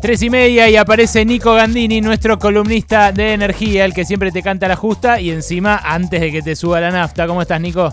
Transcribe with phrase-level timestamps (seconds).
[0.00, 4.44] Tres y media y aparece Nico Gandini, nuestro columnista de energía, el que siempre te
[4.44, 7.26] canta la justa y encima antes de que te suba la nafta.
[7.26, 7.90] ¿Cómo estás, Nico?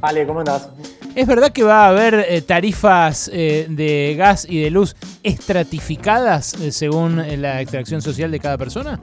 [0.00, 0.70] Ale, ¿cómo andás?
[1.16, 4.94] ¿Es verdad que va a haber eh, tarifas eh, de gas y de luz
[5.24, 9.00] estratificadas eh, según la extracción social de cada persona?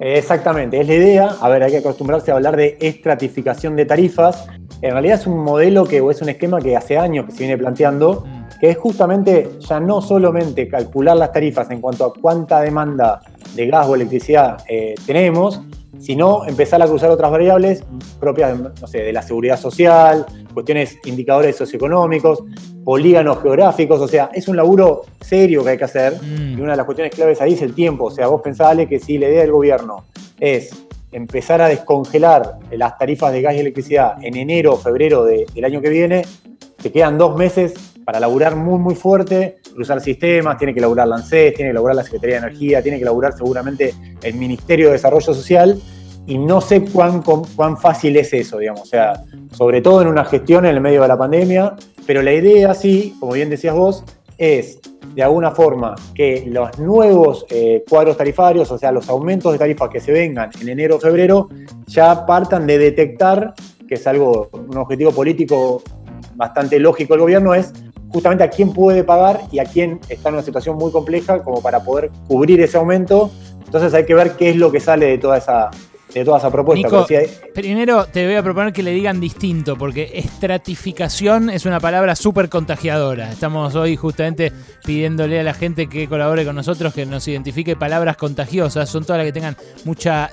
[0.00, 1.36] Exactamente, es la idea.
[1.40, 4.44] A ver, hay que acostumbrarse a hablar de estratificación de tarifas.
[4.82, 7.38] En realidad es un modelo que, o es un esquema que hace años que se
[7.38, 8.26] viene planteando
[8.60, 13.20] que es justamente ya no solamente calcular las tarifas en cuanto a cuánta demanda
[13.54, 15.60] de gas o electricidad eh, tenemos,
[15.98, 17.84] sino empezar a cruzar otras variables
[18.20, 22.42] propias no sé, de la seguridad social, cuestiones, indicadores socioeconómicos,
[22.84, 26.58] políganos geográficos, o sea, es un laburo serio que hay que hacer mm.
[26.58, 28.98] y una de las cuestiones claves ahí es el tiempo, o sea, vos pensale que
[28.98, 30.04] si la idea del gobierno
[30.38, 35.64] es empezar a descongelar las tarifas de gas y electricidad en enero o febrero del
[35.64, 36.22] año que viene,
[36.82, 41.16] te quedan dos meses para laburar muy, muy fuerte, cruzar sistemas, tiene que laburar la
[41.16, 44.92] ANSES, tiene que laburar la Secretaría de Energía, tiene que laburar seguramente el Ministerio de
[44.92, 45.80] Desarrollo Social,
[46.26, 50.24] y no sé cuán, cuán fácil es eso, digamos, o sea, sobre todo en una
[50.24, 54.04] gestión en el medio de la pandemia, pero la idea, sí, como bien decías vos,
[54.38, 54.80] es
[55.14, 59.88] de alguna forma que los nuevos eh, cuadros tarifarios, o sea, los aumentos de tarifas
[59.90, 61.48] que se vengan en enero o febrero,
[61.86, 63.54] ya partan de detectar,
[63.86, 65.82] que es algo, un objetivo político
[66.34, 67.72] bastante lógico del gobierno, es
[68.14, 71.60] justamente a quién puede pagar y a quién está en una situación muy compleja como
[71.60, 73.32] para poder cubrir ese aumento.
[73.64, 75.68] Entonces hay que ver qué es lo que sale de toda esa,
[76.14, 76.86] de toda esa propuesta.
[76.86, 77.06] Nico,
[77.52, 82.48] primero te voy a proponer que le digan distinto, porque estratificación es una palabra súper
[82.48, 83.32] contagiadora.
[83.32, 84.52] Estamos hoy justamente
[84.84, 88.88] pidiéndole a la gente que colabore con nosotros, que nos identifique palabras contagiosas.
[88.88, 90.30] Son todas las que tengan mucha,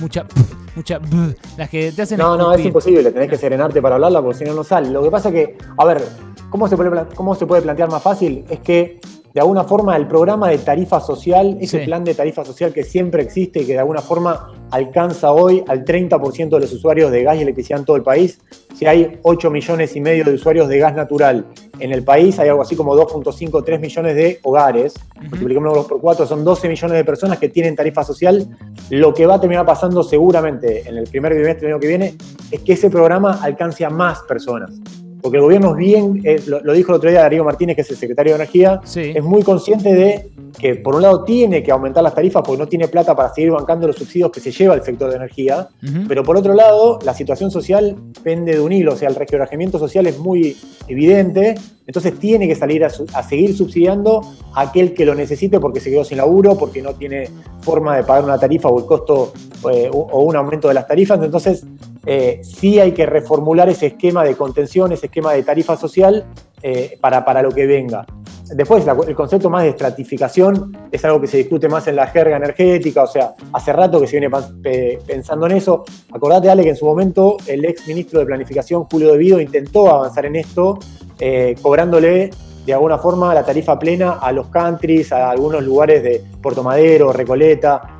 [0.00, 0.26] mucha,
[0.74, 0.98] mucha,
[1.56, 2.18] las que te hacen...
[2.18, 4.90] No, no, es imposible, tenés que serenarte para hablarla porque si no, no sale.
[4.90, 6.02] Lo que pasa que, a ver,
[6.54, 8.44] ¿Cómo se, puede, ¿Cómo se puede plantear más fácil?
[8.48, 9.00] Es que
[9.34, 13.24] de alguna forma el programa de tarifa social, ese plan de tarifa social que siempre
[13.24, 17.38] existe y que de alguna forma alcanza hoy al 30% de los usuarios de gas
[17.38, 18.38] y electricidad en todo el país.
[18.72, 21.44] Si hay 8 millones y medio de usuarios de gas natural
[21.80, 24.94] en el país, hay algo así como 2.5, 3 millones de hogares.
[25.22, 28.46] Multipliquémoslo por 4, son 12 millones de personas que tienen tarifa social.
[28.90, 32.14] Lo que va a terminar pasando seguramente en el primer trimestre del año que viene
[32.52, 34.70] es que ese programa alcance a más personas
[35.24, 37.90] porque el gobierno es bien, eh, lo, dijo el otro día Darío Martínez, que es
[37.90, 42.02] el secretario de Energía, es muy consciente de que por un lado tiene que aumentar
[42.02, 44.82] las tarifas porque no tiene plata para seguir bancando los subsidios que se lleva el
[44.82, 45.70] sector de energía,
[46.06, 49.78] pero por otro lado la situación social pende de un hilo, o sea, el requebrajamiento
[49.78, 50.58] social es muy
[50.88, 51.54] evidente,
[51.86, 52.90] entonces tiene que salir a,
[53.22, 54.20] seguir subsidiando
[54.52, 57.30] a aquel que lo necesite porque se quedó sin laburo, porque no tiene
[57.62, 59.32] forma de pagar una tarifa o el costo
[59.72, 61.64] eh, o un aumento de las tarifas, entonces
[62.06, 66.24] eh, sí hay que reformular ese esquema de contención, ese esquema de tarifa social
[66.62, 68.06] eh, para, para, lo que venga.
[68.50, 72.36] Después, el concepto más de estratificación es algo que se discute más en la jerga
[72.36, 74.34] energética, o sea, hace rato que se viene
[75.06, 75.84] pensando en eso.
[76.12, 79.90] Acordate, Ale, que en su momento el ex ministro de Planificación, Julio De Vido, intentó
[79.90, 80.78] avanzar en esto,
[81.18, 82.30] eh, cobrándole
[82.64, 87.12] de alguna forma la tarifa plena a los countries, a algunos lugares de Puerto Madero,
[87.12, 87.98] Recoleta.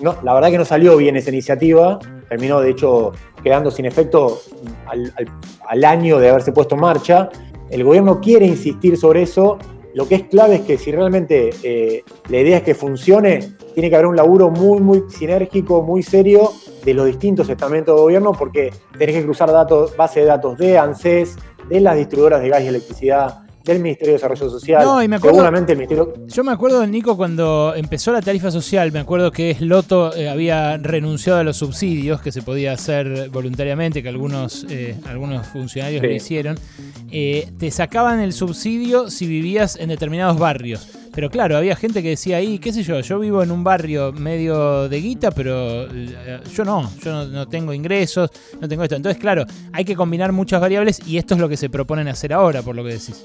[0.00, 1.98] no, la verdad que no salió bien esa iniciativa,
[2.28, 4.40] terminó de hecho quedando sin efecto
[4.86, 7.30] al, año de haberse puesto en marcha.
[7.70, 9.58] El gobierno quiere insistir sobre eso.
[9.94, 13.88] Lo que es clave es que si realmente eh, la idea es que funcione, tiene
[13.88, 16.52] que haber un laburo muy, muy sinérgico, muy serio
[16.84, 20.78] de los distintos estamentos de gobierno, porque tenés que cruzar datos, base de datos de
[20.78, 21.36] ANSES,
[21.68, 24.82] de las distribuidoras de gas y electricidad, del Ministerio de Desarrollo Social.
[24.82, 26.14] No, y me acuerdo, seguramente el Ministerio.
[26.26, 30.78] Yo me acuerdo, Nico, cuando empezó la tarifa social, me acuerdo que Sloto eh, había
[30.78, 36.10] renunciado a los subsidios que se podía hacer voluntariamente, que algunos, eh, algunos funcionarios lo
[36.10, 36.58] hicieron.
[37.10, 40.88] Eh, te sacaban el subsidio si vivías en determinados barrios.
[41.14, 44.12] Pero claro, había gente que decía ahí, qué sé yo, yo vivo en un barrio
[44.12, 48.30] medio de guita, pero yo no, yo no, no, tengo ingresos,
[48.60, 48.94] no tengo esto.
[48.94, 52.32] Entonces, claro, hay que combinar muchas variables y esto es lo que se proponen hacer
[52.32, 53.24] ahora, por lo que decís.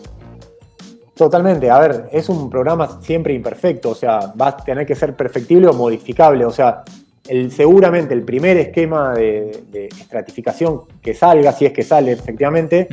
[1.16, 5.15] Totalmente, a ver, es un programa siempre imperfecto, o sea, va a tener que ser
[5.15, 6.83] perfectible o modificable, o sea,
[7.27, 12.88] el, seguramente el primer esquema de, estratificación que salga, si es que sale efectivamente,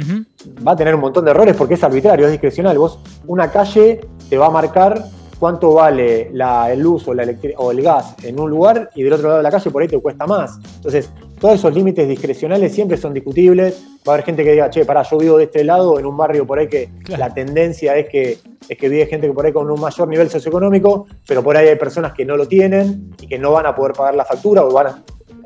[0.66, 2.78] va a tener un montón de errores porque es arbitrario, es discrecional.
[2.78, 5.02] Vos, una calle te va a marcar
[5.38, 7.24] cuánto vale la, el luz o, la
[7.56, 9.88] o el gas en un lugar y del otro lado de la calle por ahí
[9.88, 10.58] te cuesta más.
[10.76, 13.82] Entonces, todos esos límites discrecionales siempre son discutibles.
[14.06, 16.16] Va a haber gente que diga, che, pará, yo vivo de este lado, en un
[16.16, 18.38] barrio por ahí que la tendencia es que,
[18.68, 21.68] es que vive gente que por ahí con un mayor nivel socioeconómico, pero por ahí
[21.68, 24.64] hay personas que no lo tienen y que no van a poder pagar la factura
[24.64, 25.02] o van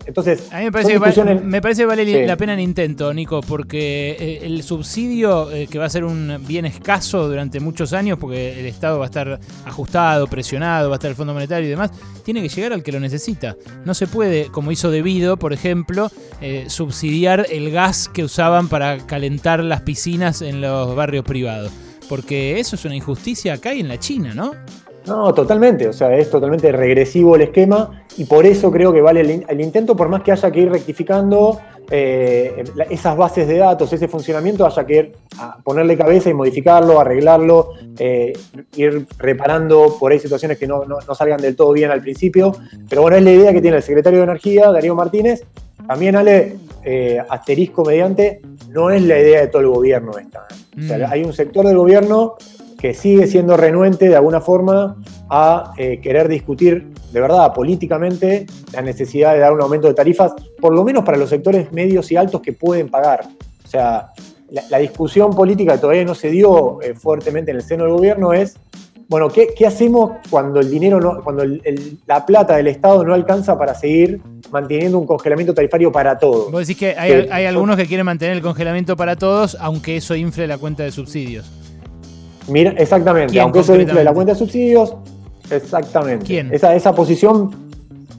[0.06, 3.40] Entonces, a mí me parece, que vale, me parece vale la pena el intento, Nico,
[3.40, 8.18] porque eh, el subsidio, eh, que va a ser un bien escaso durante muchos años,
[8.18, 11.70] porque el Estado va a estar ajustado, presionado, va a estar el Fondo Monetario y
[11.70, 11.90] demás,
[12.22, 13.56] tiene que llegar al que lo necesita.
[13.84, 16.10] No se puede, como hizo debido, por ejemplo,
[16.40, 21.72] eh, subsidiar el gas que usaban para calentar las piscinas en los barrios privados.
[22.08, 24.52] Porque eso es una injusticia acá y en la China, ¿no?
[25.06, 29.20] No, totalmente, o sea, es totalmente regresivo el esquema y por eso creo que vale
[29.20, 31.60] el, intento, por más que haya que ir rectificando
[31.90, 36.98] eh, esas bases de datos, ese funcionamiento, haya que ir a ponerle cabeza y modificarlo,
[36.98, 38.32] arreglarlo, eh,
[38.76, 40.84] ir reparando por ahí situaciones que no,
[41.14, 42.56] salgan del todo bien al principio.
[42.88, 45.42] Pero bueno, es la idea que tiene el secretario de Energía, Darío Martínez.
[45.86, 48.40] También, Ale, eh, asterisco mediante,
[48.70, 50.46] no es la idea de todo el gobierno esta.
[50.78, 51.12] O sea, mm.
[51.12, 52.36] hay un sector del gobierno
[52.84, 54.96] que sigue siendo renuente de alguna forma
[55.30, 58.44] a eh, querer discutir de verdad políticamente
[58.74, 62.12] la necesidad de dar un aumento de tarifas, por lo menos para los sectores medios
[62.12, 63.24] y altos que pueden pagar.
[63.64, 64.10] O sea,
[64.50, 68.34] la, discusión política que todavía no se dio eh, fuertemente en el seno del gobierno
[68.34, 68.58] es,
[69.08, 71.42] bueno, ¿qué, hacemos cuando el dinero no, cuando
[72.06, 74.20] la plata del Estado no alcanza para seguir
[74.50, 76.52] manteniendo un congelamiento tarifario para todos?
[76.52, 80.14] Vos decís que hay, hay algunos que quieren mantener el congelamiento para todos, aunque eso
[80.14, 81.63] infle la cuenta de subsidios.
[82.48, 84.94] Mira, exactamente, aunque eso infle la cuenta de subsidios,
[85.50, 86.26] exactamente.
[86.26, 86.52] ¿Quién?
[86.52, 87.50] Esa, esa posición,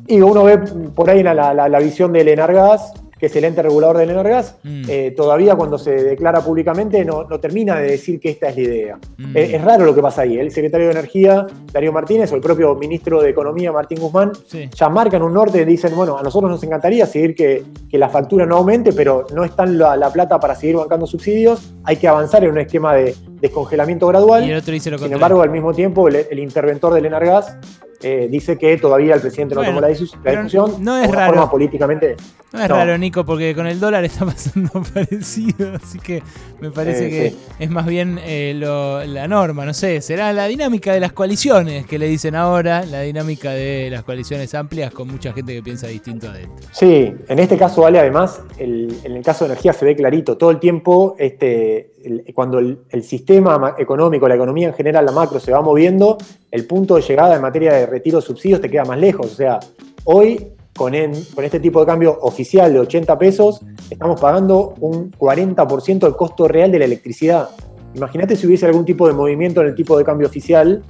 [0.07, 0.57] y uno ve
[0.95, 4.55] por ahí la, la, la visión del Enargas, que es el ente regulador del Energas,
[4.63, 4.83] mm.
[4.89, 8.99] eh, todavía cuando se declara públicamente no, termina de decir que esta es la idea.
[9.17, 9.37] Mm.
[9.37, 10.37] Es, raro lo que pasa ahí.
[10.37, 14.31] El secretario de Energía, Darío Martínez, o el propio ministro de Economía, Martín Guzmán,
[14.73, 17.63] ya marcan un norte y dicen, bueno, a nosotros nos encantaría seguir que,
[17.95, 21.71] la factura no aumente, pero no está la, la, plata para seguir bancando subsidios.
[21.85, 24.45] Hay que avanzar en un esquema de descongelamiento gradual.
[24.45, 27.57] Y el otro dice lo Sin embargo, al mismo tiempo, el, interventor del Energas
[28.01, 30.83] eh, dice que todavía el presidente no tomó la, discusión.
[30.83, 31.33] No es raro.
[31.33, 32.15] Forma políticamente.
[32.51, 35.73] No es raro, Nico, porque con el dólar está pasando parecido.
[35.75, 36.21] Así que
[36.61, 39.65] me parece que es más bien eh, la norma.
[39.65, 43.89] No sé, será la dinámica de las coaliciones que le dicen ahora, la dinámica de
[43.89, 46.35] las coaliciones amplias con mucha gente que piensa distinto a.
[46.71, 50.37] Sí, en este caso, vale, además, en el caso de energía se ve clarito.
[50.37, 51.94] Todo el tiempo, este,
[52.33, 56.17] cuando el, sistema económico, la economía en general, la macro, se va moviendo,
[56.51, 59.27] el punto de llegada en materia de retiro de subsidios te queda más lejos.
[59.27, 59.59] O sea,
[60.05, 60.93] hoy, con,
[61.33, 66.47] con este tipo de cambio oficial de 80 pesos, estamos pagando un 40% del costo
[66.47, 67.49] real de la electricidad.
[67.95, 70.83] Imagínate si hubiese algún tipo de movimiento en el tipo de cambio oficial.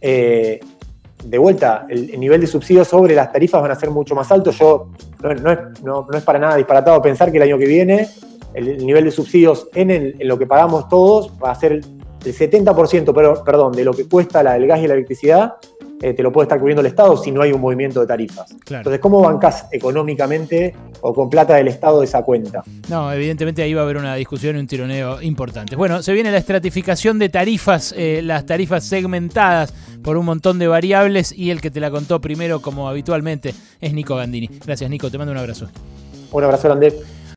[0.00, 0.60] Eh,
[1.24, 4.58] de vuelta, el, nivel de subsidios sobre las tarifas van a ser mucho más altos.
[4.58, 4.88] Yo
[5.22, 5.42] no, es,
[5.82, 8.08] no, es, para nada disparatado pensar que el año que viene
[8.54, 11.84] el, nivel de subsidios en, lo que pagamos todos va a ser el
[12.22, 15.54] 70%, pero, perdón, de lo que cuesta la, el gas y la electricidad,
[16.02, 18.50] eh, te lo puede estar cubriendo el Estado si no hay un movimiento de tarifas.
[18.68, 22.64] Entonces, ¿cómo bancas económicamente o con plata del Estado esa cuenta?
[22.88, 25.76] No, evidentemente ahí va a haber una discusión y un tironeo importante.
[25.76, 29.72] Bueno, se viene la estratificación de tarifas, eh, las tarifas segmentadas
[30.02, 33.94] por un montón de variables y el que te la contó primero, como habitualmente, es
[33.94, 34.50] Nico Gandini.
[34.66, 35.08] Gracias, Nico.
[35.08, 35.68] Te mando un abrazo.
[36.32, 36.92] Un abrazo grande.